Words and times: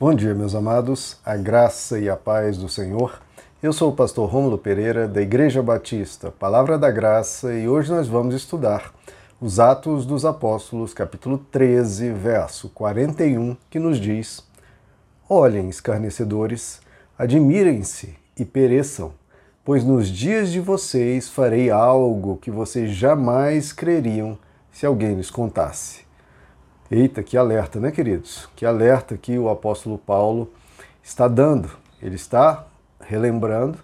Bom 0.00 0.14
dia, 0.14 0.34
meus 0.34 0.54
amados, 0.54 1.18
a 1.22 1.36
graça 1.36 1.98
e 1.98 2.08
a 2.08 2.16
paz 2.16 2.56
do 2.56 2.70
Senhor. 2.70 3.20
Eu 3.62 3.70
sou 3.70 3.90
o 3.90 3.94
pastor 3.94 4.30
Rômulo 4.30 4.56
Pereira, 4.56 5.06
da 5.06 5.20
Igreja 5.20 5.62
Batista, 5.62 6.30
Palavra 6.30 6.78
da 6.78 6.90
Graça, 6.90 7.52
e 7.52 7.68
hoje 7.68 7.90
nós 7.90 8.08
vamos 8.08 8.34
estudar 8.34 8.94
os 9.38 9.60
Atos 9.60 10.06
dos 10.06 10.24
Apóstolos, 10.24 10.94
capítulo 10.94 11.36
13, 11.36 12.14
verso 12.14 12.70
41, 12.70 13.54
que 13.68 13.78
nos 13.78 14.00
diz: 14.00 14.42
Olhem, 15.28 15.68
escarnecedores, 15.68 16.80
admirem-se 17.18 18.16
e 18.38 18.44
pereçam, 18.46 19.12
pois 19.62 19.84
nos 19.84 20.08
dias 20.08 20.50
de 20.50 20.60
vocês 20.60 21.28
farei 21.28 21.70
algo 21.70 22.38
que 22.38 22.50
vocês 22.50 22.90
jamais 22.90 23.70
creriam 23.70 24.38
se 24.72 24.86
alguém 24.86 25.14
lhes 25.14 25.30
contasse. 25.30 26.09
Eita, 26.90 27.22
que 27.22 27.36
alerta, 27.36 27.78
né, 27.78 27.92
queridos? 27.92 28.48
Que 28.56 28.66
alerta 28.66 29.16
que 29.16 29.38
o 29.38 29.48
apóstolo 29.48 29.96
Paulo 29.96 30.50
está 31.00 31.28
dando. 31.28 31.70
Ele 32.02 32.16
está 32.16 32.66
relembrando 33.00 33.78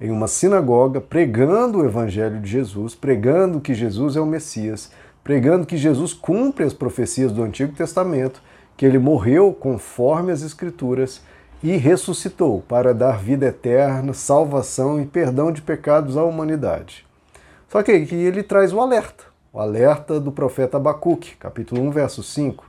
em 0.00 0.12
uma 0.12 0.28
sinagoga, 0.28 1.00
pregando 1.00 1.78
o 1.78 1.84
evangelho 1.84 2.40
de 2.40 2.48
Jesus, 2.48 2.94
pregando 2.94 3.60
que 3.60 3.74
Jesus 3.74 4.14
é 4.14 4.20
o 4.20 4.26
Messias, 4.26 4.92
pregando 5.24 5.66
que 5.66 5.76
Jesus 5.76 6.14
cumpre 6.14 6.64
as 6.64 6.72
profecias 6.72 7.32
do 7.32 7.42
Antigo 7.42 7.72
Testamento, 7.72 8.40
que 8.76 8.86
ele 8.86 8.98
morreu 8.98 9.52
conforme 9.52 10.30
as 10.30 10.42
Escrituras 10.42 11.20
e 11.64 11.76
ressuscitou 11.76 12.62
para 12.68 12.94
dar 12.94 13.18
vida 13.18 13.46
eterna, 13.46 14.14
salvação 14.14 15.00
e 15.00 15.06
perdão 15.06 15.50
de 15.50 15.62
pecados 15.62 16.16
à 16.16 16.22
humanidade. 16.22 17.04
Só 17.68 17.82
que 17.82 17.90
ele 17.90 18.44
traz 18.44 18.72
o 18.72 18.80
alerta 18.80 19.31
o 19.52 19.60
alerta 19.60 20.18
do 20.18 20.32
profeta 20.32 20.78
Abacuque, 20.78 21.36
capítulo 21.36 21.82
1, 21.82 21.90
verso 21.90 22.22
5, 22.22 22.64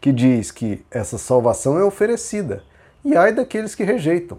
que 0.00 0.12
diz 0.12 0.52
que 0.52 0.84
essa 0.88 1.18
salvação 1.18 1.76
é 1.76 1.82
oferecida, 1.82 2.62
e 3.04 3.16
ai 3.16 3.32
daqueles 3.32 3.74
que 3.74 3.82
rejeitam, 3.82 4.38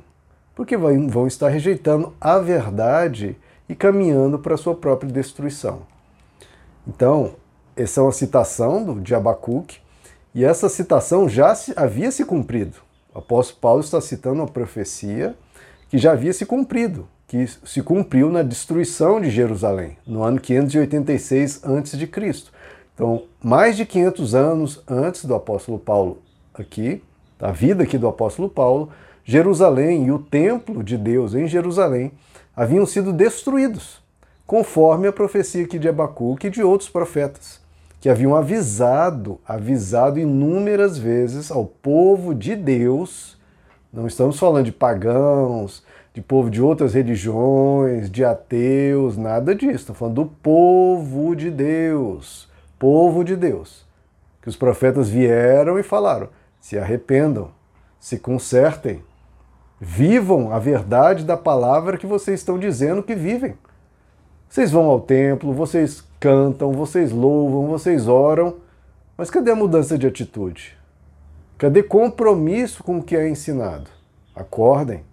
porque 0.55 0.77
vão 0.77 1.27
estar 1.27 1.49
rejeitando 1.49 2.13
a 2.21 2.39
verdade 2.39 3.35
e 3.67 3.75
caminhando 3.75 4.39
para 4.39 4.55
a 4.55 4.57
sua 4.57 4.73
própria 4.73 5.11
destruição. 5.11 5.81
Então, 6.87 7.35
essa 7.75 7.99
é 7.99 8.03
uma 8.03 8.13
citação 8.13 9.01
de 9.01 9.13
Abacuque, 9.13 9.79
e 10.33 10.45
essa 10.45 10.69
citação 10.69 11.27
já 11.27 11.53
havia 11.75 12.11
se 12.11 12.23
cumprido. 12.23 12.77
O 13.13 13.19
apóstolo 13.19 13.59
Paulo 13.59 13.81
está 13.81 13.99
citando 13.99 14.41
uma 14.41 14.47
profecia 14.47 15.35
que 15.89 15.97
já 15.97 16.13
havia 16.13 16.31
se 16.31 16.45
cumprido 16.45 17.07
que 17.33 17.47
se 17.65 17.81
cumpriu 17.81 18.29
na 18.29 18.43
destruição 18.43 19.19
de 19.19 19.31
Jerusalém, 19.31 19.97
no 20.05 20.21
ano 20.21 20.39
586 20.39 21.63
a.C. 21.63 22.43
Então, 22.93 23.23
mais 23.43 23.75
de 23.75 23.87
500 23.87 24.35
anos 24.35 24.83
antes 24.87 25.25
do 25.25 25.33
apóstolo 25.33 25.79
Paulo 25.79 26.19
aqui, 26.53 27.01
da 27.39 27.51
vida 27.51 27.85
aqui 27.85 27.97
do 27.97 28.07
apóstolo 28.07 28.47
Paulo, 28.47 28.89
Jerusalém 29.25 30.05
e 30.05 30.11
o 30.11 30.19
templo 30.19 30.83
de 30.83 30.95
Deus 30.95 31.33
em 31.33 31.47
Jerusalém 31.47 32.11
haviam 32.55 32.85
sido 32.85 33.11
destruídos, 33.11 33.99
conforme 34.45 35.07
a 35.07 35.11
profecia 35.11 35.63
aqui 35.63 35.79
de 35.79 35.89
Abacuque 35.89 36.45
e 36.45 36.51
de 36.51 36.61
outros 36.61 36.87
profetas, 36.87 37.59
que 37.99 38.09
haviam 38.09 38.35
avisado, 38.35 39.39
avisado 39.43 40.19
inúmeras 40.19 40.99
vezes 40.99 41.49
ao 41.49 41.65
povo 41.65 42.35
de 42.35 42.55
Deus, 42.55 43.39
não 43.91 44.05
estamos 44.05 44.37
falando 44.37 44.65
de 44.65 44.71
pagãos, 44.71 45.83
de 46.13 46.21
povo 46.21 46.49
de 46.49 46.61
outras 46.61 46.93
religiões, 46.93 48.09
de 48.09 48.23
ateus, 48.23 49.17
nada 49.17 49.55
disso. 49.55 49.75
Estão 49.75 49.95
falando 49.95 50.15
do 50.15 50.25
povo 50.25 51.35
de 51.35 51.49
Deus. 51.49 52.47
Povo 52.77 53.23
de 53.23 53.35
Deus. 53.35 53.85
Que 54.41 54.49
os 54.49 54.55
profetas 54.55 55.09
vieram 55.09 55.79
e 55.79 55.83
falaram: 55.83 56.29
se 56.59 56.77
arrependam, 56.77 57.49
se 57.99 58.19
consertem, 58.19 59.01
vivam 59.79 60.53
a 60.53 60.59
verdade 60.59 61.25
da 61.25 61.35
palavra 61.35 61.97
que 61.97 62.05
vocês 62.05 62.39
estão 62.39 62.59
dizendo 62.59 63.01
que 63.01 63.15
vivem. 63.15 63.55
Vocês 64.47 64.69
vão 64.69 64.85
ao 64.85 65.01
templo, 65.01 65.51
vocês 65.51 66.03
cantam, 66.19 66.73
vocês 66.73 67.11
louvam, 67.11 67.65
vocês 67.65 68.07
oram, 68.07 68.57
mas 69.17 69.31
cadê 69.31 69.49
a 69.49 69.55
mudança 69.55 69.97
de 69.97 70.05
atitude? 70.05 70.77
Cadê 71.57 71.81
compromisso 71.81 72.83
com 72.83 72.99
o 72.99 73.03
que 73.03 73.15
é 73.15 73.27
ensinado? 73.27 73.89
Acordem. 74.35 75.03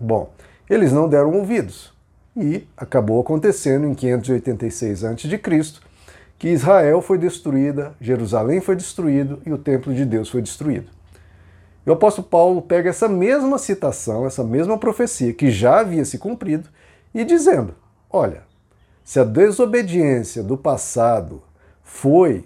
Bom, 0.00 0.32
eles 0.68 0.92
não 0.92 1.08
deram 1.08 1.32
ouvidos 1.32 1.92
e 2.36 2.66
acabou 2.76 3.20
acontecendo 3.20 3.86
em 3.86 3.94
586 3.94 5.04
a.C. 5.04 5.40
que 6.38 6.48
Israel 6.48 7.00
foi 7.02 7.18
destruída, 7.18 7.94
Jerusalém 8.00 8.60
foi 8.60 8.74
destruído 8.74 9.40
e 9.44 9.52
o 9.52 9.58
templo 9.58 9.94
de 9.94 10.04
Deus 10.04 10.28
foi 10.28 10.42
destruído. 10.42 10.90
E 11.84 11.90
o 11.90 11.92
apóstolo 11.92 12.26
Paulo 12.26 12.62
pega 12.62 12.90
essa 12.90 13.08
mesma 13.08 13.58
citação, 13.58 14.24
essa 14.26 14.44
mesma 14.44 14.78
profecia 14.78 15.32
que 15.32 15.50
já 15.50 15.80
havia 15.80 16.04
se 16.04 16.18
cumprido 16.18 16.68
e 17.14 17.24
dizendo: 17.24 17.74
olha, 18.08 18.44
se 19.04 19.18
a 19.18 19.24
desobediência 19.24 20.42
do 20.42 20.56
passado 20.56 21.42
foi 21.82 22.44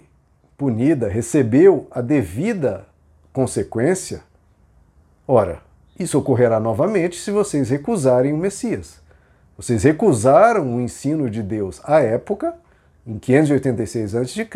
punida, 0.57 1.07
recebeu 1.07 1.87
a 1.91 2.01
devida 2.01 2.87
consequência, 3.31 4.23
ora, 5.27 5.61
isso 5.99 6.17
ocorrerá 6.19 6.59
novamente 6.59 7.19
se 7.19 7.31
vocês 7.31 7.69
recusarem 7.69 8.33
o 8.33 8.37
Messias. 8.37 9.01
Vocês 9.57 9.83
recusaram 9.83 10.75
o 10.75 10.79
ensino 10.81 11.29
de 11.29 11.41
Deus 11.41 11.81
à 11.83 11.99
época, 11.99 12.53
em 13.05 13.17
586 13.17 14.15
a.C., 14.15 14.47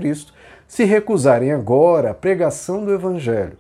se 0.68 0.84
recusarem 0.84 1.52
agora 1.52 2.12
a 2.12 2.14
pregação 2.14 2.86
do 2.86 2.94
Evangelho, 2.94 3.58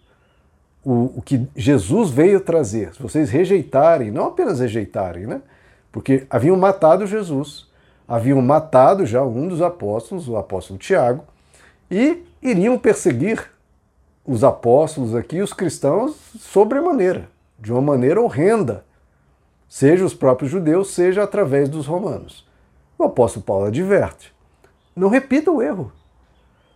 o, 0.83 1.11
o, 1.17 1.21
que 1.21 1.47
Jesus 1.55 2.09
veio 2.11 2.39
trazer, 2.39 2.93
se 2.93 3.01
vocês 3.01 3.29
rejeitarem, 3.29 4.11
não 4.11 4.27
apenas 4.27 4.59
rejeitarem, 4.59 5.27
né? 5.27 5.41
Porque 5.91 6.25
haviam 6.29 6.55
matado 6.55 7.05
Jesus, 7.05 7.67
haviam 8.07 8.41
matado 8.41 9.05
já 9.05 9.23
um 9.23 9.47
dos 9.47 9.61
apóstolos, 9.61 10.27
o 10.27 10.37
apóstolo 10.37 10.79
Tiago, 10.79 11.23
e 11.89 12.23
iriam 12.41 12.77
perseguir 12.77 13.43
os 14.25 14.43
apóstolos 14.43 15.13
aqui, 15.13 15.41
os 15.41 15.53
cristãos, 15.53 16.15
sobremaneira 16.39 17.27
de 17.61 17.71
uma 17.71 17.81
maneira 17.81 18.19
horrenda, 18.19 18.83
seja 19.69 20.03
os 20.03 20.13
próprios 20.13 20.51
judeus, 20.51 20.93
seja 20.93 21.23
através 21.23 21.69
dos 21.69 21.85
romanos. 21.85 22.45
O 22.97 23.03
apóstolo 23.03 23.45
Paulo 23.45 23.65
adverte: 23.65 24.33
não 24.95 25.07
repita 25.07 25.51
o 25.51 25.61
erro. 25.61 25.91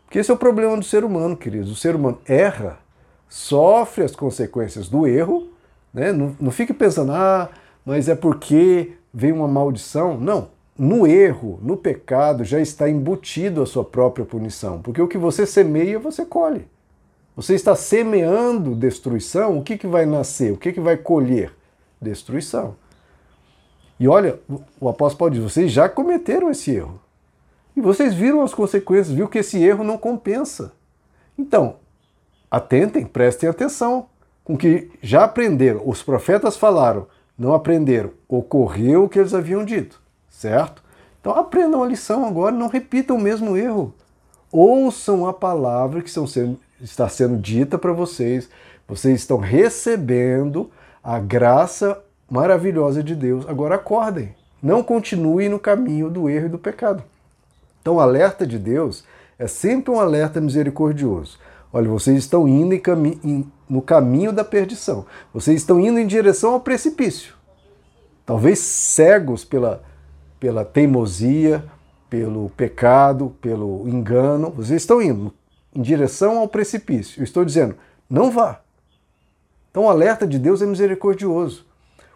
Porque 0.05 0.19
esse 0.19 0.29
é 0.29 0.33
o 0.33 0.37
problema 0.37 0.77
do 0.77 0.85
ser 0.85 1.03
humano, 1.03 1.35
queridos. 1.35 1.71
O 1.71 1.75
ser 1.75 1.95
humano 1.95 2.19
erra, 2.27 2.77
sofre 3.27 4.03
as 4.03 4.15
consequências 4.15 4.87
do 4.87 5.07
erro, 5.07 5.49
né? 5.91 6.13
não, 6.13 6.35
não 6.39 6.51
fique 6.51 6.73
pensando, 6.73 7.11
ah, 7.11 7.49
mas 7.83 8.07
é 8.07 8.15
porque 8.15 8.93
veio 9.13 9.35
uma 9.35 9.47
maldição. 9.47 10.17
Não. 10.17 10.49
No 10.77 11.07
erro, 11.07 11.57
no 11.61 11.77
pecado, 11.77 12.43
já 12.43 12.59
está 12.59 12.89
embutido 12.89 13.61
a 13.61 13.65
sua 13.65 13.83
própria 13.83 14.25
punição. 14.25 14.81
Porque 14.81 15.01
o 15.01 15.07
que 15.07 15.17
você 15.17 15.45
semeia, 15.45 15.97
você 15.97 16.25
colhe. 16.25 16.67
Você 17.35 17.53
está 17.53 17.75
semeando 17.75 18.75
destruição, 18.75 19.57
o 19.57 19.63
que, 19.63 19.77
que 19.77 19.87
vai 19.87 20.05
nascer? 20.05 20.53
O 20.53 20.57
que, 20.57 20.71
que 20.71 20.79
vai 20.79 20.95
colher? 20.95 21.53
Destruição. 22.01 22.75
E 23.99 24.07
olha, 24.07 24.39
o 24.79 24.87
apóstolo 24.87 25.17
Paulo 25.17 25.33
diz: 25.33 25.43
vocês 25.43 25.71
já 25.71 25.89
cometeram 25.89 26.49
esse 26.49 26.71
erro. 26.71 26.99
E 27.75 27.81
vocês 27.81 28.13
viram 28.13 28.41
as 28.41 28.53
consequências, 28.53 29.13
viu 29.15 29.27
que 29.27 29.39
esse 29.39 29.61
erro 29.61 29.83
não 29.83 29.97
compensa. 29.97 30.71
Então, 31.37 31.75
atentem, 32.49 33.05
prestem 33.05 33.49
atenção 33.49 34.07
com 34.45 34.55
que 34.55 34.89
já 35.01 35.25
aprenderam. 35.25 35.81
Os 35.85 36.01
profetas 36.01 36.55
falaram, 36.55 37.07
não 37.37 37.53
aprenderam. 37.53 38.11
Ocorreu 38.29 39.03
o 39.03 39.09
que 39.09 39.19
eles 39.19 39.33
haviam 39.33 39.65
dito, 39.65 40.01
certo? 40.29 40.81
Então 41.19 41.33
aprendam 41.33 41.83
a 41.83 41.87
lição 41.87 42.25
agora, 42.25 42.55
não 42.55 42.67
repitam 42.67 43.17
o 43.17 43.21
mesmo 43.21 43.57
erro. 43.57 43.93
Ouçam 44.51 45.27
a 45.27 45.33
palavra 45.33 46.01
que 46.01 46.07
estão 46.07 46.25
sendo, 46.25 46.57
está 46.85 47.09
sendo 47.09 47.37
dita 47.37 47.77
para 47.77 47.91
vocês. 47.91 48.49
Vocês 48.87 49.19
estão 49.19 49.37
recebendo 49.37 50.69
a 51.03 51.19
graça 51.19 52.01
maravilhosa 52.29 53.03
de 53.03 53.15
Deus. 53.15 53.47
Agora 53.47 53.75
acordem. 53.75 54.35
Não 54.61 54.83
continuem 54.83 55.49
no 55.49 55.59
caminho 55.59 56.09
do 56.09 56.29
erro 56.29 56.45
e 56.45 56.49
do 56.49 56.57
pecado. 56.57 57.03
Então, 57.81 57.95
o 57.95 57.99
alerta 57.99 58.47
de 58.47 58.57
Deus 58.57 59.03
é 59.37 59.47
sempre 59.47 59.91
um 59.91 59.99
alerta 59.99 60.39
misericordioso. 60.39 61.37
Olha, 61.71 61.89
vocês 61.89 62.17
estão 62.17 62.47
indo 62.47 62.79
cami 62.79 63.19
em, 63.23 63.51
no 63.69 63.81
caminho 63.81 64.31
da 64.31 64.43
perdição. 64.43 65.05
Vocês 65.33 65.57
estão 65.57 65.79
indo 65.79 65.99
em 65.99 66.07
direção 66.07 66.53
ao 66.53 66.59
precipício. 66.59 67.35
Talvez 68.25 68.59
cegos 68.59 69.43
pela, 69.43 69.83
pela 70.39 70.63
teimosia, 70.63 71.63
pelo 72.09 72.49
pecado, 72.51 73.35
pelo 73.41 73.87
engano. 73.87 74.49
Vocês 74.51 74.81
estão 74.81 75.01
indo 75.01 75.33
em 75.75 75.81
direção 75.81 76.39
ao 76.39 76.47
precipício. 76.47 77.19
Eu 77.19 77.23
estou 77.25 77.43
dizendo, 77.43 77.75
não 78.09 78.31
vá. 78.31 78.61
Então 79.69 79.83
o 79.83 79.89
alerta 79.89 80.25
de 80.25 80.39
Deus 80.39 80.61
é 80.61 80.65
misericordioso. 80.65 81.65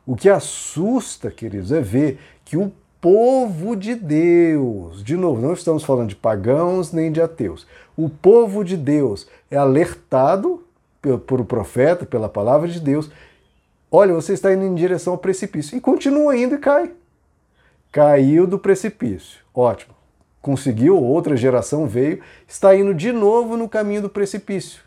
O 0.05 0.15
que 0.15 0.29
assusta, 0.29 1.29
queridos, 1.29 1.71
é 1.71 1.81
ver 1.81 2.19
que 2.45 2.57
o 2.57 2.71
povo 3.01 3.75
de 3.75 3.95
Deus, 3.95 5.03
de 5.03 5.15
novo, 5.15 5.41
não 5.41 5.53
estamos 5.53 5.83
falando 5.83 6.09
de 6.09 6.15
pagãos 6.15 6.91
nem 6.91 7.11
de 7.11 7.21
ateus, 7.21 7.67
o 7.95 8.09
povo 8.09 8.63
de 8.63 8.75
Deus 8.77 9.27
é 9.51 9.57
alertado 9.57 10.63
por 11.27 11.39
o 11.39 11.45
profeta, 11.45 12.05
pela 12.05 12.27
palavra 12.27 12.67
de 12.67 12.79
Deus, 12.79 13.09
olha, 13.91 14.13
você 14.13 14.33
está 14.33 14.53
indo 14.53 14.65
em 14.65 14.75
direção 14.75 15.13
ao 15.13 15.19
precipício. 15.19 15.77
E 15.77 15.81
continua 15.81 16.35
indo 16.37 16.55
e 16.55 16.59
cai. 16.59 16.91
Caiu 17.91 18.45
do 18.45 18.59
precipício. 18.59 19.39
Ótimo. 19.53 19.98
Conseguiu, 20.41 21.01
outra 21.01 21.35
geração 21.35 21.85
veio, 21.85 22.21
está 22.47 22.75
indo 22.75 22.93
de 22.93 23.11
novo 23.11 23.57
no 23.57 23.67
caminho 23.67 24.03
do 24.03 24.09
precipício. 24.09 24.81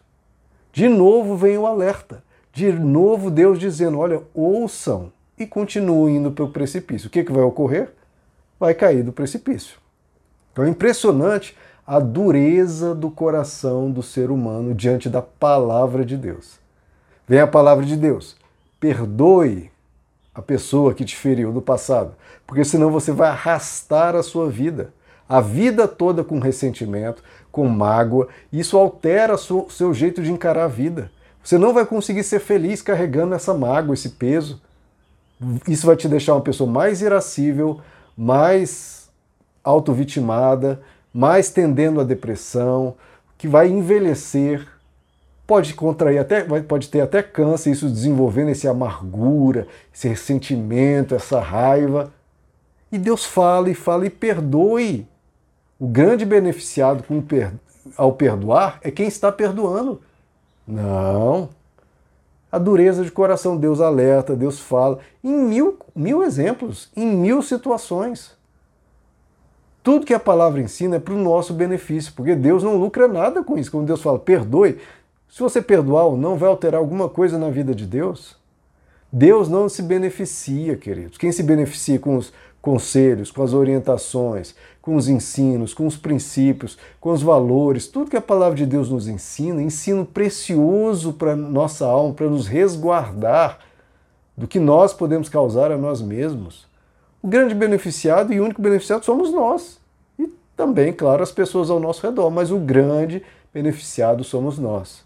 De 0.73 0.89
novo 0.89 1.37
vem 1.37 1.59
o 1.59 1.67
alerta. 1.67 2.23
De 2.53 2.73
novo 2.73 3.31
Deus 3.31 3.59
dizendo: 3.59 3.99
olha, 3.99 4.23
ouçam 4.35 5.13
e 5.39 5.47
continuem 5.47 6.17
indo 6.17 6.31
para 6.31 6.45
o 6.45 6.51
precipício. 6.51 7.09
O 7.09 7.11
que, 7.11 7.25
que 7.25 7.33
vai 7.33 7.43
ocorrer? 7.43 7.91
Vai 8.59 8.75
cair 8.75 9.03
do 9.03 9.13
precipício. 9.13 9.77
Então 10.53 10.65
é 10.65 10.69
impressionante 10.69 11.57
a 11.87 11.99
dureza 11.99 12.95
do 12.95 13.11
coração 13.11 13.91
do 13.91 14.03
ser 14.03 14.31
humano 14.31 14.75
diante 14.75 15.09
da 15.09 15.21
palavra 15.21 16.05
de 16.05 16.17
Deus. 16.17 16.59
Vem 17.27 17.41
a 17.41 17.47
palavra 17.47 17.85
de 17.85 17.97
Deus. 17.97 18.37
Perdoe 18.79 19.71
a 20.35 20.41
pessoa 20.41 20.95
que 20.95 21.05
te 21.05 21.17
feriu 21.17 21.53
no 21.53 21.61
passado, 21.61 22.15
porque 22.47 22.65
senão 22.65 22.91
você 22.91 23.13
vai 23.13 23.29
arrastar 23.29 24.15
a 24.15 24.23
sua 24.23 24.49
vida, 24.49 24.93
a 25.33 25.41
vida 25.41 25.89
toda 25.89 26.23
com 26.23 26.39
ressentimento, 26.39 27.23
com 27.51 27.67
mágoa, 27.67 28.29
isso 28.53 28.77
altera 28.77 29.35
o 29.35 29.71
seu 29.71 29.95
jeito 29.95 30.23
de 30.23 30.31
encarar 30.31 30.65
a 30.65 30.69
vida. 30.69 31.11
Você 31.43 31.57
não 31.57 31.73
vai 31.73 31.87
conseguir 31.87 32.23
ser 32.23 32.39
feliz 32.39 32.83
carregando 32.83 33.35
essa 33.35 33.55
mágoa, 33.55 33.95
esse 33.95 34.11
peso. 34.11 34.61
Isso 35.67 35.87
vai 35.87 35.97
te 35.97 36.07
deixar 36.07 36.35
uma 36.35 36.43
pessoa 36.43 36.71
mais 36.71 37.01
irascível, 37.01 37.81
mais 38.15 39.09
autovitimada, 39.65 40.83
mais 41.15 41.49
tendendo 41.49 41.99
à 41.99 42.05
depressão, 42.05 42.95
que 43.39 43.49
vai 43.49 43.71
envelhecer, 43.71 44.69
pode 45.47 45.73
contrair 45.73 46.19
até, 46.19 46.45
pode 46.45 46.91
ter 46.91 47.01
até 47.01 47.23
câncer, 47.23 47.71
isso 47.71 47.89
desenvolvendo 47.89 48.51
esse 48.51 48.69
amargura, 48.69 49.67
esse 49.95 50.09
ressentimento, 50.09 51.15
essa 51.15 51.41
raiva. 51.41 52.13
E 52.93 52.99
Deus 52.99 53.25
fala 53.25 53.71
e 53.71 53.75
fala 53.75 54.05
e 54.05 54.11
perdoe. 54.11 55.11
O 55.83 55.89
grande 55.89 56.25
beneficiado 56.25 57.03
per... 57.23 57.53
ao 57.97 58.13
perdoar 58.13 58.79
é 58.83 58.91
quem 58.93 59.09
está 59.09 59.33
perdoando. 59.33 60.01
Não. 60.65 61.49
A 62.53 62.57
dureza 62.57 63.03
de 63.03 63.11
coração, 63.11 63.57
Deus 63.57 63.81
alerta, 63.81 64.37
Deus 64.37 64.61
fala, 64.61 65.01
em 65.25 65.35
mil, 65.35 65.77
mil 65.93 66.23
exemplos, 66.23 66.89
em 66.95 67.05
mil 67.17 67.43
situações. 67.43 68.37
Tudo 69.83 70.07
que 70.07 70.15
a 70.15 70.21
palavra 70.21 70.61
ensina 70.61 70.95
é 70.95 71.01
para 71.01 71.15
o 71.15 71.19
nosso 71.19 71.53
benefício, 71.53 72.13
porque 72.15 72.37
Deus 72.37 72.63
não 72.63 72.77
lucra 72.77 73.09
nada 73.09 73.43
com 73.43 73.59
isso. 73.59 73.73
Quando 73.73 73.87
Deus 73.89 74.01
fala 74.01 74.21
perdoe, 74.21 74.79
se 75.29 75.41
você 75.41 75.61
perdoar 75.61 76.05
ou 76.05 76.17
não, 76.17 76.37
vai 76.37 76.49
alterar 76.49 76.79
alguma 76.79 77.09
coisa 77.09 77.37
na 77.37 77.51
vida 77.51 77.75
de 77.75 77.87
Deus? 77.89 78.37
Deus 79.11 79.49
não 79.49 79.69
se 79.69 79.83
beneficia, 79.83 80.77
queridos. 80.77 81.19
Quem 81.19 81.33
se 81.33 81.43
beneficia 81.43 81.99
com 81.99 82.17
os 82.17 82.33
conselhos, 82.63 83.33
com 83.33 83.43
as 83.43 83.53
orientações, 83.53 84.55
com 84.81 84.95
os 84.95 85.09
ensinos, 85.09 85.75
com 85.75 85.87
os 85.87 85.97
princípios, 85.97 86.79
com 87.01 87.11
os 87.11 87.21
valores, 87.21 87.89
tudo 87.89 88.11
que 88.11 88.17
a 88.17 88.23
palavra 88.23 88.57
de 88.57 88.65
Deus 88.65 88.89
nos 88.89 89.09
ensina, 89.09 89.61
ensino 89.61 90.07
precioso 90.07 91.13
para 91.13 91.35
nossa 91.35 91.85
alma, 91.85 92.15
para 92.15 92.31
nos 92.31 92.47
resguardar 92.47 93.59
do 94.37 94.47
que 94.47 94.61
nós 94.61 94.95
podemos 94.95 95.29
causar 95.29 95.73
a 95.73 95.77
nós 95.77 96.01
mesmos. 96.01 96.67
O 97.21 97.29
grande 97.29 97.55
beneficiado 97.55 98.33
e 98.33 98.41
único 98.41 98.63
beneficiado 98.63 99.05
somos 99.05 99.33
nós. 99.33 99.81
E 100.19 100.29
também, 100.57 100.93
claro, 100.93 101.23
as 101.23 101.33
pessoas 101.33 101.69
ao 101.69 101.81
nosso 101.81 102.07
redor, 102.07 102.31
mas 102.31 102.51
o 102.51 102.59
grande 102.59 103.23
beneficiado 103.53 104.23
somos 104.23 104.59
nós. 104.59 105.05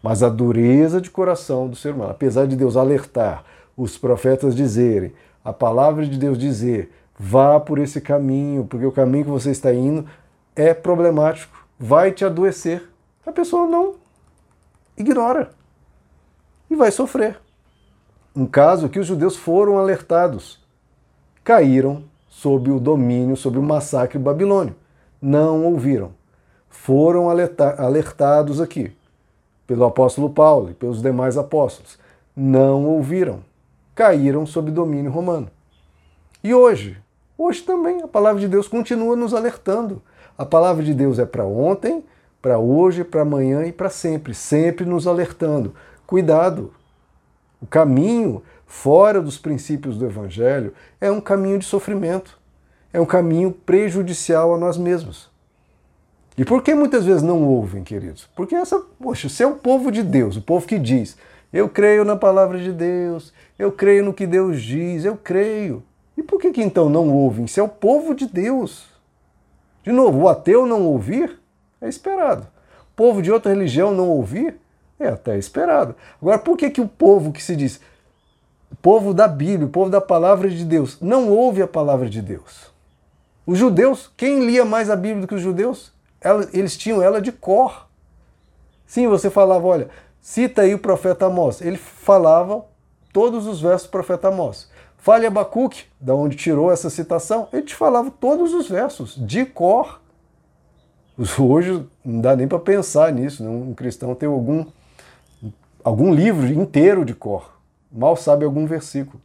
Mas 0.00 0.22
a 0.22 0.28
dureza 0.28 1.00
de 1.00 1.10
coração 1.10 1.68
do 1.68 1.76
ser 1.76 1.92
humano, 1.92 2.10
apesar 2.10 2.46
de 2.46 2.56
Deus 2.56 2.76
alertar, 2.76 3.44
os 3.76 3.96
profetas 3.98 4.54
dizerem, 4.54 5.12
a 5.44 5.52
palavra 5.52 6.06
de 6.06 6.18
Deus 6.18 6.38
dizer, 6.38 6.92
vá 7.18 7.58
por 7.58 7.78
esse 7.78 8.00
caminho, 8.00 8.64
porque 8.64 8.86
o 8.86 8.92
caminho 8.92 9.24
que 9.24 9.30
você 9.30 9.50
está 9.50 9.72
indo 9.72 10.06
é 10.54 10.72
problemático, 10.74 11.66
vai 11.78 12.12
te 12.12 12.24
adoecer. 12.24 12.88
A 13.26 13.32
pessoa 13.32 13.66
não 13.66 13.94
ignora 14.96 15.50
e 16.70 16.76
vai 16.76 16.90
sofrer. 16.90 17.38
Um 18.34 18.46
caso 18.46 18.88
que 18.88 18.98
os 18.98 19.06
judeus 19.06 19.36
foram 19.36 19.78
alertados 19.78 20.62
caíram 21.44 22.04
sob 22.28 22.70
o 22.70 22.80
domínio, 22.80 23.36
sob 23.36 23.58
o 23.58 23.62
massacre 23.62 24.18
babilônio. 24.18 24.74
Não 25.20 25.64
ouviram. 25.64 26.12
Foram 26.68 27.28
alertados 27.28 28.60
aqui 28.60 28.96
pelo 29.66 29.84
apóstolo 29.84 30.30
Paulo 30.30 30.70
e 30.70 30.74
pelos 30.74 31.02
demais 31.02 31.36
apóstolos. 31.36 31.98
Não 32.34 32.86
ouviram. 32.86 33.40
Caíram 33.94 34.46
sob 34.46 34.70
domínio 34.70 35.10
romano. 35.10 35.50
E 36.42 36.54
hoje? 36.54 36.96
Hoje 37.36 37.62
também 37.62 38.02
a 38.02 38.08
palavra 38.08 38.40
de 38.40 38.48
Deus 38.48 38.68
continua 38.68 39.16
nos 39.16 39.34
alertando. 39.34 40.02
A 40.36 40.44
palavra 40.44 40.82
de 40.82 40.94
Deus 40.94 41.18
é 41.18 41.26
para 41.26 41.44
ontem, 41.44 42.04
para 42.40 42.58
hoje, 42.58 43.04
para 43.04 43.22
amanhã 43.22 43.64
e 43.64 43.72
para 43.72 43.90
sempre, 43.90 44.34
sempre 44.34 44.84
nos 44.84 45.06
alertando. 45.06 45.74
Cuidado! 46.06 46.72
O 47.60 47.66
caminho 47.66 48.42
fora 48.72 49.20
dos 49.20 49.36
princípios 49.36 49.98
do 49.98 50.06
Evangelho, 50.06 50.72
é 50.98 51.10
um 51.10 51.20
caminho 51.20 51.58
de 51.58 51.64
sofrimento, 51.66 52.38
é 52.90 52.98
um 52.98 53.04
caminho 53.04 53.52
prejudicial 53.52 54.54
a 54.54 54.58
nós 54.58 54.78
mesmos. 54.78 55.30
E 56.38 56.44
por 56.44 56.62
que 56.62 56.74
muitas 56.74 57.04
vezes 57.04 57.22
não 57.22 57.44
ouvem, 57.44 57.84
queridos? 57.84 58.26
Porque 58.34 58.54
essa, 58.54 58.80
poxa, 58.98 59.28
se 59.28 59.42
é 59.42 59.46
o 59.46 59.56
povo 59.56 59.92
de 59.92 60.02
Deus, 60.02 60.38
o 60.38 60.42
povo 60.42 60.66
que 60.66 60.78
diz, 60.78 61.18
eu 61.52 61.68
creio 61.68 62.04
na 62.04 62.16
palavra 62.16 62.58
de 62.58 62.72
Deus, 62.72 63.32
eu 63.58 63.70
creio 63.70 64.04
no 64.04 64.14
que 64.14 64.26
Deus 64.26 64.62
diz, 64.62 65.04
eu 65.04 65.16
creio. 65.16 65.82
E 66.16 66.22
por 66.22 66.40
que, 66.40 66.50
que 66.50 66.62
então 66.62 66.88
não 66.88 67.10
ouvem? 67.10 67.46
Se 67.46 67.60
é 67.60 67.62
o 67.62 67.68
povo 67.68 68.14
de 68.14 68.26
Deus. 68.26 68.86
De 69.82 69.92
novo, 69.92 70.20
o 70.20 70.28
ateu 70.28 70.66
não 70.66 70.86
ouvir 70.86 71.38
é 71.80 71.88
esperado. 71.88 72.46
O 72.92 72.94
povo 72.94 73.20
de 73.20 73.32
outra 73.32 73.52
religião 73.52 73.92
não 73.92 74.08
ouvir 74.08 74.56
é 74.98 75.08
até 75.08 75.36
esperado. 75.36 75.94
Agora, 76.20 76.38
por 76.38 76.56
que, 76.56 76.70
que 76.70 76.80
o 76.80 76.88
povo 76.88 77.32
que 77.32 77.42
se 77.42 77.56
diz 77.56 77.80
o 78.72 78.76
povo 78.76 79.12
da 79.12 79.28
Bíblia, 79.28 79.66
o 79.66 79.70
povo 79.70 79.90
da 79.90 80.00
palavra 80.00 80.48
de 80.48 80.64
Deus, 80.64 80.98
não 80.98 81.28
ouve 81.28 81.60
a 81.60 81.68
palavra 81.68 82.08
de 82.08 82.22
Deus. 82.22 82.72
Os 83.44 83.58
judeus, 83.58 84.10
quem 84.16 84.46
lia 84.46 84.64
mais 84.64 84.88
a 84.88 84.96
Bíblia 84.96 85.20
do 85.20 85.28
que 85.28 85.34
os 85.34 85.42
judeus? 85.42 85.92
eles 86.52 86.76
tinham 86.76 87.02
ela 87.02 87.20
de 87.20 87.32
cor. 87.32 87.88
Sim, 88.86 89.08
você 89.08 89.28
falava, 89.28 89.66
olha, 89.66 89.90
cita 90.22 90.62
aí 90.62 90.74
o 90.74 90.78
profeta 90.78 91.26
Amós. 91.26 91.60
Ele 91.60 91.76
falava 91.76 92.64
todos 93.12 93.46
os 93.46 93.60
versos 93.60 93.86
do 93.86 93.90
profeta 93.90 94.28
Amós. 94.28 94.70
Fale 94.96 95.26
Abacuque, 95.26 95.84
da 96.00 96.14
onde 96.14 96.36
tirou 96.36 96.72
essa 96.72 96.88
citação, 96.88 97.48
ele 97.52 97.62
te 97.62 97.74
falava 97.74 98.10
todos 98.10 98.54
os 98.54 98.68
versos, 98.68 99.16
de 99.16 99.44
cor. 99.44 100.00
Hoje 101.38 101.84
não 102.02 102.20
dá 102.22 102.34
nem 102.34 102.48
para 102.48 102.58
pensar 102.58 103.12
nisso, 103.12 103.42
né? 103.42 103.50
um 103.50 103.74
cristão 103.74 104.14
tem 104.14 104.28
algum, 104.28 104.64
algum 105.84 106.14
livro 106.14 106.46
inteiro 106.46 107.04
de 107.04 107.14
cor 107.14 107.52
mal 107.92 108.16
sabe 108.16 108.44
algum 108.44 108.64
versículo. 108.64 109.20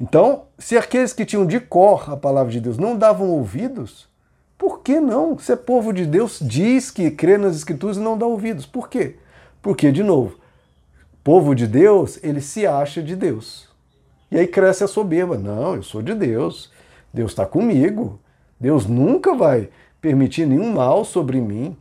Então, 0.00 0.44
se 0.58 0.76
aqueles 0.76 1.12
que 1.12 1.24
tinham 1.24 1.46
de 1.46 1.60
cor 1.60 2.10
a 2.10 2.16
palavra 2.16 2.52
de 2.52 2.60
Deus 2.60 2.78
não 2.78 2.96
davam 2.96 3.30
ouvidos, 3.30 4.08
por 4.56 4.80
que 4.80 5.00
não? 5.00 5.38
Se 5.38 5.52
é 5.52 5.56
povo 5.56 5.92
de 5.92 6.04
Deus, 6.04 6.40
diz 6.42 6.90
que 6.90 7.10
crê 7.10 7.38
nas 7.38 7.56
Escrituras 7.56 7.96
e 7.96 8.00
não 8.00 8.18
dá 8.18 8.26
ouvidos. 8.26 8.66
Por 8.66 8.88
quê? 8.88 9.16
Porque, 9.62 9.90
de 9.90 10.02
novo, 10.02 10.38
povo 11.22 11.54
de 11.54 11.66
Deus, 11.66 12.18
ele 12.22 12.40
se 12.40 12.66
acha 12.66 13.02
de 13.02 13.14
Deus. 13.14 13.68
E 14.30 14.38
aí 14.38 14.46
cresce 14.46 14.84
a 14.84 14.88
soberba. 14.88 15.36
Não, 15.36 15.74
eu 15.74 15.82
sou 15.82 16.02
de 16.02 16.14
Deus. 16.14 16.70
Deus 17.12 17.32
está 17.32 17.46
comigo. 17.46 18.20
Deus 18.60 18.86
nunca 18.86 19.34
vai 19.34 19.70
permitir 20.00 20.46
nenhum 20.46 20.72
mal 20.72 21.04
sobre 21.04 21.40
mim, 21.40 21.76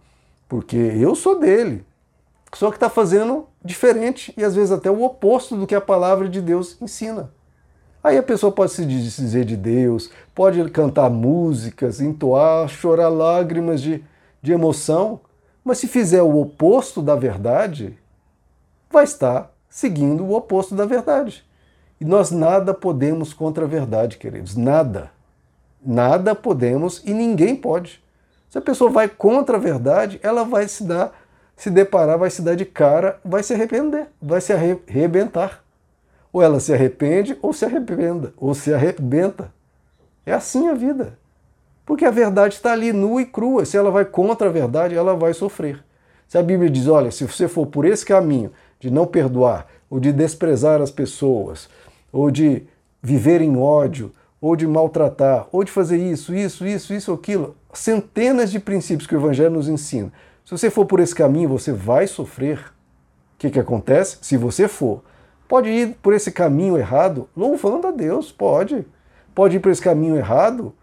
porque 0.48 0.75
eu 0.75 1.15
sou 1.15 1.39
dele. 1.39 1.86
Só 2.53 2.69
que 2.69 2.77
está 2.77 2.89
fazendo 2.89 3.48
diferente 3.63 4.34
e 4.38 4.43
às 4.43 4.55
vezes 4.55 4.72
até 4.72 4.89
o 4.89 5.03
oposto 5.03 5.55
do 5.55 5.67
que 5.67 5.75
a 5.75 5.81
palavra 5.81 6.29
de 6.29 6.41
Deus 6.41 6.77
ensina. 6.81 7.31
Aí 8.03 8.17
a 8.17 8.24
pessoa 8.24 8.51
pode 8.51 8.72
se 8.72 8.86
dizer 8.86 9.43
de 9.43 9.57
Deus, 9.57 10.10
pode 10.34 10.63
cantar 10.69 11.10
músicas, 11.10 12.00
entoar, 12.00 12.67
chorar 12.69 13.10
lágrimas 13.10 13.81
de, 13.81 14.03
de 14.41 14.51
emoção, 14.53 15.19
mas 15.68 15.80
se 15.80 15.88
fizer 15.90 16.22
o 16.22 16.40
oposto 16.40 17.02
da 17.02 17.14
verdade, 17.14 18.00
vai 18.90 19.04
estar 19.04 19.54
seguindo 19.70 20.24
o 20.24 20.34
oposto 20.34 20.74
da 20.74 20.86
verdade. 20.86 21.46
E 22.00 22.06
nós 22.06 22.32
nada 22.32 22.74
podemos 22.74 23.34
contra 23.34 23.66
a 23.66 23.68
verdade, 23.68 24.16
queridos, 24.18 24.56
nada. 24.56 25.12
Nada 25.86 26.34
podemos 26.34 27.04
e 27.04 27.14
ninguém 27.14 27.54
pode. 27.54 28.02
Se 28.50 28.58
a 28.58 28.62
pessoa 28.62 28.90
vai 28.90 29.10
contra 29.10 29.58
a 29.58 29.60
verdade, 29.60 30.22
ela 30.24 30.46
vai 30.46 30.70
se 30.70 30.86
dar 30.86 31.14
se 31.58 31.70
deparar, 31.70 32.18
vai 32.18 32.30
se 32.30 32.42
dar 32.42 32.56
de 32.56 32.64
cara, 32.64 33.20
vai 33.26 33.44
se 33.44 33.54
arrepender, 33.54 34.08
vai 34.22 34.40
se 34.40 34.54
arrebentar. 34.54 35.62
Ou 36.32 36.42
ela 36.42 36.62
se 36.62 36.74
arrepende 36.74 37.38
ou 37.42 37.52
se 37.52 37.66
arrependa, 37.66 38.34
ou 38.38 38.54
se 38.54 38.74
arrebenta. 38.74 39.52
É 40.26 40.32
assim 40.32 40.70
a 40.70 40.74
vida. 40.74 41.20
Porque 41.88 42.03
a 42.03 42.12
verdade 42.12 42.56
está 42.56 42.74
ali 42.74 42.91
nua 42.91 43.22
e 43.22 43.25
crua. 43.25 43.63
Se 43.63 43.77
ela 43.77 43.89
vai 43.89 44.03
contra 44.03 44.50
a 44.50 44.51
verdade, 44.51 44.94
ela 44.94 45.15
vai 45.15 45.34
sofrer. 45.34 45.82
Se 46.27 46.38
a 46.38 46.44
Bíblia 46.44 46.70
diz, 46.70 46.86
olha, 46.86 47.10
se 47.12 47.24
você 47.24 47.48
for 47.48 47.65
por 47.65 47.86
esse 47.86 48.06
caminho 48.06 48.51
de 48.77 48.91
não 48.91 49.08
perdoar, 49.08 49.65
ou 49.89 49.98
de 49.98 50.12
desprezar 50.12 50.82
as 50.82 50.91
pessoas, 50.91 51.70
ou 52.12 52.29
de 52.29 52.63
viver 53.01 53.39
em 53.39 53.58
ódio, 53.58 54.12
ou 54.41 54.53
de 54.53 54.67
maltratar, 54.67 55.48
ou 55.50 55.63
de 55.63 55.72
fazer 55.72 55.98
isso, 55.98 56.36
isso, 56.36 56.67
isso, 56.67 56.94
isso, 56.94 57.13
aquilo, 57.13 57.56
centenas 57.72 58.51
de 58.51 58.60
princípios 58.60 59.08
que 59.08 59.15
o 59.15 59.20
Evangelho 59.20 59.51
nos 59.51 59.70
ensina. 59.70 60.12
Se 60.44 60.51
você 60.51 60.70
for 60.70 60.86
por 60.86 61.00
esse 61.00 61.15
caminho, 61.15 61.48
você 61.48 61.72
vai 61.72 62.06
sofrer. 62.06 62.60
O 62.60 63.39
que, 63.39 63.50
que 63.50 63.60
acontece? 63.62 64.17
Se 64.22 64.36
você 64.36 64.67
for, 64.67 65.06
pode 65.48 65.70
ir 65.70 65.96
por 66.01 66.13
esse 66.13 66.34
caminho 66.34 66.77
errado 66.77 67.29
louvando 67.36 67.88
a 67.88 67.91
Deus, 67.91 68.29
pode. 68.29 68.86
Pode 69.34 69.56
ir 69.56 69.62
por 69.62 69.72
esse 69.72 69.82
caminho 69.82 70.17
errado 70.17 70.74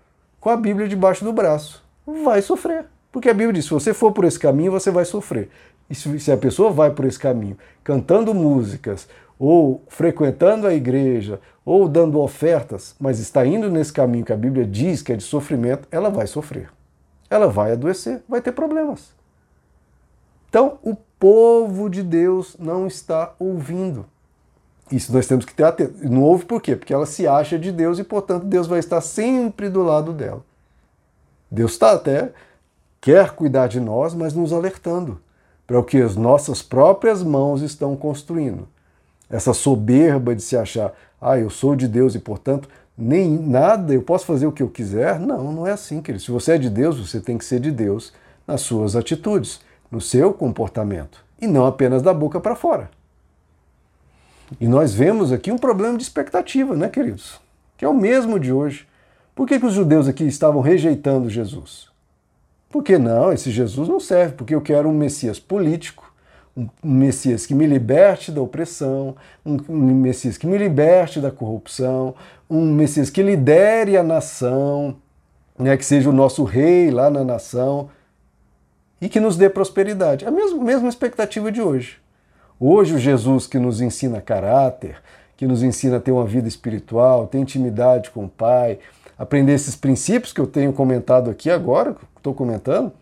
com 0.45 0.51
a 0.51 0.59
Bíblia 0.59 0.87
debaixo 0.87 1.25
do 1.25 1.33
braço. 1.33 1.83
Vai 2.07 2.43
sofrer. 2.43 2.85
Porque 3.11 3.31
a 3.31 3.33
Bíblia 3.33 3.55
diz: 3.55 3.65
se 3.65 3.71
você 3.71 3.95
for 3.95 4.13
por 4.13 4.27
esse 4.27 4.39
caminho, 4.39 4.71
você 4.71 4.91
vai 4.91 5.07
sofrer. 5.07 5.49
E 5.89 5.95
se 5.95 6.31
a 6.31 6.37
pessoa 6.37 6.71
vai 6.71 6.91
por 6.91 7.07
esse 7.07 7.19
caminho, 7.19 7.57
cantando 7.83 8.35
músicas, 8.35 9.09
ou 9.39 9.83
frequentando 9.89 10.67
a 10.67 10.75
igreja, 10.75 11.41
ou 11.65 11.89
dando 11.89 12.21
ofertas, 12.21 12.95
mas 13.01 13.21
está 13.21 13.47
indo 13.47 13.71
nesse 13.71 13.91
caminho 13.91 14.25
que 14.25 14.35
a 14.35 14.37
Bíblia 14.37 14.67
diz 14.67 15.01
que 15.01 15.15
é 15.15 15.17
de 15.17 15.23
sofrimento, 15.23 15.89
ela 15.91 16.11
vai 16.11 16.27
sofrer. 16.27 16.69
Ela 17.31 17.49
vai 17.49 17.73
adoecer, 17.73 18.23
vai 18.29 18.43
ter 18.43 18.53
problemas. 18.53 19.15
Então, 20.51 20.79
o 20.83 20.95
povo 21.19 21.89
de 21.89 22.03
Deus 22.03 22.55
não 22.59 22.87
está 22.87 23.33
ouvindo. 23.39 24.05
Isso 24.91 25.13
nós 25.13 25.27
temos 25.27 25.45
que 25.45 25.55
ter 25.55 25.65
atento. 25.65 26.09
Não 26.09 26.23
ouve 26.23 26.45
por 26.45 26.61
quê? 26.61 26.77
Porque 26.77 26.93
ela 26.93 27.07
se 27.07 27.27
acha 27.27 27.59
de 27.59 27.73
Deus 27.73 27.99
e, 27.99 28.05
portanto, 28.05 28.45
Deus 28.45 28.67
vai 28.67 28.79
estar 28.79 29.01
sempre 29.01 29.69
do 29.69 29.83
lado 29.83 30.13
dela. 30.13 30.45
Deus 31.51 31.73
está 31.73 31.93
até, 31.93 32.33
quer 33.01 33.31
cuidar 33.31 33.69
de 33.69 33.81
nós, 33.81 34.15
mas 34.15 34.35
nos 34.35 34.53
alertando 34.53 35.21
para 35.67 35.79
o 35.79 35.85
que 35.85 35.99
as 35.99 36.17
nossas 36.17 36.63
próprias 36.63 37.23
mãos 37.23 37.63
estão 37.63 37.97
construindo. 37.97 38.69
Essa 39.31 39.55
soberba 39.55 40.35
de 40.35 40.43
se 40.43 40.57
achar, 40.57 40.93
ah, 41.21 41.39
eu 41.39 41.49
sou 41.49 41.75
de 41.75 41.89
Deus 41.89 42.15
e, 42.15 42.19
portanto, 42.19 42.69
nem 42.97 43.31
nada, 43.31 43.93
eu 43.93 44.03
posso 44.03 44.27
fazer 44.27 44.47
o 44.47 44.53
que 44.53 44.63
eu 44.63 44.69
quiser. 44.69 45.19
Não, 45.19 45.53
não 45.53 45.67
é 45.67 45.73
assim, 45.73 46.01
querido. 46.01 46.23
Se 46.23 46.31
você 46.31 46.53
é 46.53 46.59
de 46.59 46.69
Deus, 46.69 46.99
você 46.99 47.21
tem 47.21 47.39
que 47.39 47.45
ser 47.45 47.59
de 47.61 47.71
Deus 47.71 48.13
nas 48.47 48.61
suas 48.61 48.95
atitudes, 48.95 49.61
no 49.91 50.01
seu 50.01 50.33
comportamento, 50.35 51.25
e 51.41 51.47
não 51.47 51.67
apenas 51.67 52.03
da 52.03 52.13
boca 52.13 52.39
para 52.39 52.55
fora. 52.55 52.91
E 54.61 54.69
nós 54.69 54.95
vemos 54.95 55.33
aqui 55.33 55.51
um 55.51 55.59
problema 55.59 55.97
de 55.97 56.03
expectativa, 56.03 56.77
né, 56.77 56.89
queridos? 56.89 57.41
Que 57.77 57.85
é 57.85 57.89
o 57.89 57.95
mesmo 57.95 58.39
de 58.39 58.53
hoje. 58.53 58.87
Por 59.35 59.49
que, 59.49 59.59
que 59.59 59.67
os 59.67 59.75
judeus 59.75 60.07
aqui 60.07 60.25
estavam 60.25 60.61
rejeitando 60.61 61.29
Jesus? 61.29 61.89
Porque 62.69 62.99
não, 62.99 63.33
esse 63.33 63.51
Jesus 63.51 63.89
não 63.89 64.01
serve, 64.01 64.35
porque 64.35 64.55
eu 64.55 64.61
quero 64.61 64.89
um 64.89 64.93
Messias 64.93 65.39
político, 65.39 66.13
um 66.57 66.69
Messias 66.83 67.47
que 67.47 67.55
me 67.55 67.67
liberte 67.67 68.31
da 68.31 68.41
opressão, 68.41 69.17
um, 69.45 69.57
Messias 69.95 70.37
que 70.37 70.47
me 70.47 70.57
liberte 70.57 71.21
da 71.21 71.31
corrupção, 71.31 72.15
um 72.49 72.73
Messias 72.73 73.11
que 73.11 73.23
lidere 73.23 73.97
a 73.97 74.03
nação, 74.03 74.97
né, 75.59 75.77
que 75.77 75.85
seja 75.85 76.11
o 76.11 76.13
nosso 76.13 76.45
rei 76.45 76.91
lá 76.91 77.11
na 77.11 77.25
nação 77.25 77.91
e 79.01 79.09
que 79.09 79.21
nos 79.21 79.37
dê 79.37 79.49
prosperidade. 79.49 80.25
A 80.25 80.31
mesma, 80.31 80.63
mesma 80.63 80.89
expectativa 80.89 81.51
de 81.51 81.61
hoje. 81.61 82.04
Hoje, 82.59 82.95
o 82.95 82.99
Jesus 82.99 83.47
que 83.47 83.59
nos 83.59 83.81
ensina 83.81 84.21
caráter, 84.21 85.03
que 85.37 85.47
nos 85.47 85.63
ensina 85.63 85.97
a 85.97 86.01
ter 86.01 86.13
uma 86.13 86.25
vida 86.25 86.47
espiritual, 86.47 87.27
ter 87.27 87.39
intimidade 87.39 88.11
com 88.11 88.25
o 88.25 88.29
Pai, 88.29 88.79
aprender 89.19 89.53
esses 89.53 89.75
princípios 89.75 90.33
que 90.33 90.41
eu 90.41 90.47
tenho 90.47 90.73
comentado 90.73 91.31
aqui 91.31 91.51
agora, 91.51 91.97
estou 92.17 92.33
comentando. 92.33 92.93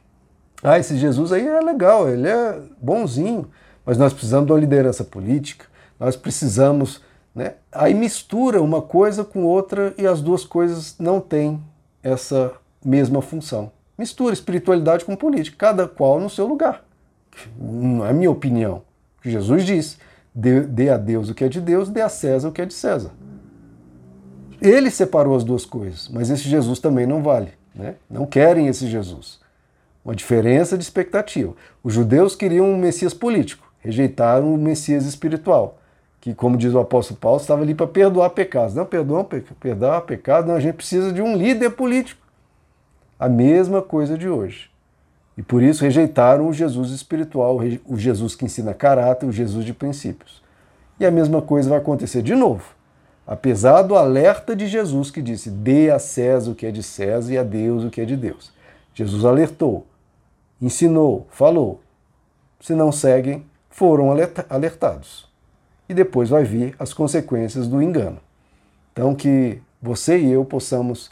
Ah, 0.62 0.78
esse 0.78 0.96
Jesus 0.96 1.32
aí 1.32 1.46
é 1.46 1.60
legal, 1.60 2.08
ele 2.08 2.28
é 2.28 2.60
bonzinho, 2.80 3.48
mas 3.84 3.98
nós 3.98 4.12
precisamos 4.12 4.46
de 4.46 4.52
uma 4.52 4.60
liderança 4.60 5.04
política, 5.04 5.66
nós 6.00 6.16
precisamos. 6.16 7.02
Né? 7.34 7.54
Aí 7.70 7.94
mistura 7.94 8.62
uma 8.62 8.80
coisa 8.80 9.24
com 9.24 9.44
outra 9.44 9.92
e 9.98 10.06
as 10.06 10.20
duas 10.20 10.44
coisas 10.44 10.96
não 10.98 11.20
têm 11.20 11.62
essa 12.02 12.52
mesma 12.84 13.20
função. 13.20 13.70
Mistura 13.98 14.32
espiritualidade 14.32 15.04
com 15.04 15.14
política, 15.14 15.56
cada 15.58 15.86
qual 15.86 16.18
no 16.18 16.30
seu 16.30 16.46
lugar. 16.46 16.84
Não 17.58 18.06
é 18.06 18.12
minha 18.12 18.30
opinião. 18.30 18.82
Jesus 19.30 19.64
diz: 19.64 19.98
dê, 20.34 20.60
dê 20.60 20.90
a 20.90 20.96
Deus 20.96 21.28
o 21.28 21.34
que 21.34 21.44
é 21.44 21.48
de 21.48 21.60
Deus, 21.60 21.88
dê 21.88 22.00
a 22.00 22.08
César 22.08 22.48
o 22.48 22.52
que 22.52 22.62
é 22.62 22.66
de 22.66 22.74
César. 22.74 23.10
Ele 24.60 24.90
separou 24.90 25.36
as 25.36 25.42
duas 25.42 25.64
coisas, 25.64 26.08
mas 26.08 26.30
esse 26.30 26.44
Jesus 26.44 26.78
também 26.78 27.06
não 27.06 27.22
vale. 27.22 27.52
Né? 27.74 27.96
Não 28.08 28.26
querem 28.26 28.68
esse 28.68 28.86
Jesus. 28.86 29.40
Uma 30.04 30.14
diferença 30.14 30.76
de 30.76 30.84
expectativa. 30.84 31.54
Os 31.82 31.94
judeus 31.94 32.34
queriam 32.34 32.66
um 32.66 32.76
Messias 32.76 33.14
político, 33.14 33.72
rejeitaram 33.80 34.54
o 34.54 34.58
Messias 34.58 35.04
espiritual, 35.04 35.78
que, 36.20 36.34
como 36.34 36.56
diz 36.56 36.74
o 36.74 36.78
apóstolo 36.78 37.18
Paulo, 37.18 37.40
estava 37.40 37.62
ali 37.62 37.74
para 37.74 37.86
perdoar 37.86 38.30
pecados. 38.30 38.74
Não, 38.74 38.84
perdoar, 38.84 39.24
perdoar 39.60 40.00
pecados, 40.02 40.48
não, 40.48 40.56
a 40.56 40.60
gente 40.60 40.74
precisa 40.74 41.12
de 41.12 41.22
um 41.22 41.36
líder 41.36 41.70
político. 41.70 42.20
A 43.18 43.28
mesma 43.28 43.82
coisa 43.82 44.18
de 44.18 44.28
hoje. 44.28 44.71
E 45.36 45.42
por 45.42 45.62
isso 45.62 45.82
rejeitaram 45.82 46.48
o 46.48 46.52
Jesus 46.52 46.90
espiritual, 46.90 47.58
o 47.86 47.96
Jesus 47.96 48.34
que 48.34 48.44
ensina 48.44 48.74
caráter, 48.74 49.26
o 49.26 49.32
Jesus 49.32 49.64
de 49.64 49.72
princípios. 49.72 50.42
E 51.00 51.06
a 51.06 51.10
mesma 51.10 51.40
coisa 51.40 51.70
vai 51.70 51.78
acontecer 51.78 52.22
de 52.22 52.34
novo. 52.34 52.74
Apesar 53.26 53.82
do 53.82 53.96
alerta 53.96 54.54
de 54.54 54.66
Jesus 54.66 55.10
que 55.10 55.22
disse: 55.22 55.48
dê 55.48 55.90
a 55.90 55.98
César 55.98 56.50
o 56.50 56.54
que 56.54 56.66
é 56.66 56.70
de 56.70 56.82
César 56.82 57.32
e 57.32 57.38
a 57.38 57.42
Deus 57.42 57.84
o 57.84 57.90
que 57.90 58.00
é 58.00 58.04
de 58.04 58.16
Deus. 58.16 58.52
Jesus 58.94 59.24
alertou, 59.24 59.86
ensinou, 60.60 61.26
falou. 61.30 61.80
Se 62.60 62.74
não 62.74 62.92
seguem, 62.92 63.44
foram 63.70 64.10
alertados. 64.48 65.28
E 65.88 65.94
depois 65.94 66.28
vai 66.28 66.44
vir 66.44 66.76
as 66.78 66.94
consequências 66.94 67.66
do 67.66 67.82
engano. 67.82 68.18
Então, 68.92 69.14
que 69.14 69.60
você 69.80 70.18
e 70.18 70.30
eu 70.30 70.44
possamos 70.44 71.10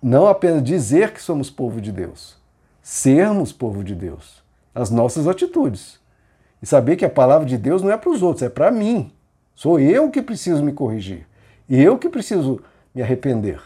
não 0.00 0.28
apenas 0.28 0.62
dizer 0.62 1.12
que 1.12 1.20
somos 1.20 1.50
povo 1.50 1.80
de 1.80 1.90
Deus, 1.90 2.37
sermos 2.88 3.52
povo 3.52 3.84
de 3.84 3.94
Deus, 3.94 4.42
nas 4.74 4.88
nossas 4.88 5.28
atitudes. 5.28 6.00
E 6.62 6.66
saber 6.66 6.96
que 6.96 7.04
a 7.04 7.10
palavra 7.10 7.46
de 7.46 7.58
Deus 7.58 7.82
não 7.82 7.90
é 7.90 7.98
para 7.98 8.08
os 8.08 8.22
outros, 8.22 8.42
é 8.42 8.48
para 8.48 8.70
mim. 8.70 9.12
Sou 9.54 9.78
eu 9.78 10.10
que 10.10 10.22
preciso 10.22 10.64
me 10.64 10.72
corrigir. 10.72 11.26
E 11.68 11.78
eu 11.78 11.98
que 11.98 12.08
preciso 12.08 12.62
me 12.94 13.02
arrepender. 13.02 13.60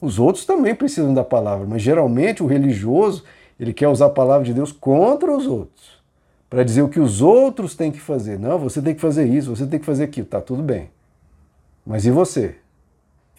Os 0.00 0.20
outros 0.20 0.44
também 0.44 0.76
precisam 0.76 1.12
da 1.12 1.24
palavra, 1.24 1.66
mas 1.66 1.82
geralmente 1.82 2.40
o 2.40 2.46
religioso, 2.46 3.24
ele 3.58 3.72
quer 3.72 3.88
usar 3.88 4.06
a 4.06 4.10
palavra 4.10 4.44
de 4.44 4.54
Deus 4.54 4.70
contra 4.70 5.36
os 5.36 5.44
outros, 5.44 6.00
para 6.48 6.62
dizer 6.62 6.82
o 6.82 6.88
que 6.88 7.00
os 7.00 7.20
outros 7.20 7.74
têm 7.74 7.90
que 7.90 8.00
fazer. 8.00 8.38
Não, 8.38 8.60
você 8.60 8.80
tem 8.80 8.94
que 8.94 9.00
fazer 9.00 9.24
isso, 9.24 9.56
você 9.56 9.66
tem 9.66 9.80
que 9.80 9.86
fazer 9.86 10.04
aquilo, 10.04 10.28
tá 10.28 10.40
tudo 10.40 10.62
bem. 10.62 10.88
Mas 11.84 12.06
e 12.06 12.12
você? 12.12 12.54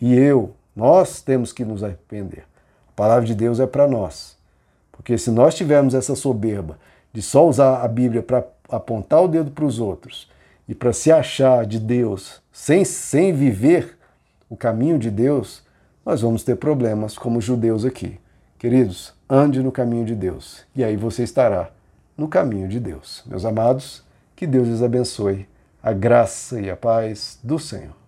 E 0.01 0.13
eu? 0.15 0.53
Nós 0.75 1.21
temos 1.21 1.53
que 1.53 1.63
nos 1.63 1.81
arrepender. 1.81 2.43
A 2.89 2.91
palavra 2.93 3.25
de 3.25 3.33
Deus 3.33 3.61
é 3.61 3.65
para 3.65 3.87
nós. 3.87 4.42
Porque 5.03 5.17
se 5.17 5.29
nós 5.29 5.53
tivermos 5.53 5.93
essa 5.93 6.15
soberba 6.15 6.79
de 7.11 7.21
só 7.21 7.45
usar 7.45 7.83
a 7.83 7.87
Bíblia 7.89 8.23
para 8.23 8.47
apontar 8.69 9.21
o 9.21 9.27
dedo 9.27 9.51
para 9.51 9.65
os 9.65 9.77
outros 9.77 10.31
e 10.65 10.73
para 10.73 10.93
se 10.93 11.11
achar 11.11 11.65
de 11.65 11.77
Deus 11.77 12.41
sem, 12.53 12.85
sem 12.85 13.33
viver 13.33 13.97
o 14.49 14.55
caminho 14.55 14.97
de 14.97 15.11
Deus, 15.11 15.61
nós 16.05 16.21
vamos 16.21 16.41
ter 16.41 16.55
problemas 16.55 17.17
como 17.17 17.41
judeus 17.41 17.83
aqui. 17.83 18.17
Queridos, 18.57 19.13
ande 19.29 19.61
no 19.61 19.73
caminho 19.73 20.05
de 20.05 20.15
Deus 20.15 20.63
e 20.73 20.85
aí 20.85 20.95
você 20.95 21.23
estará 21.23 21.69
no 22.17 22.29
caminho 22.29 22.69
de 22.69 22.79
Deus. 22.79 23.23
Meus 23.25 23.43
amados, 23.43 24.05
que 24.37 24.47
Deus 24.47 24.69
lhes 24.69 24.81
abençoe, 24.81 25.49
a 25.81 25.91
graça 25.91 26.61
e 26.61 26.69
a 26.69 26.77
paz 26.77 27.37
do 27.43 27.59
Senhor. 27.59 28.02